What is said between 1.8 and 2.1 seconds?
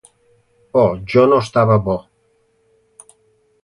bo!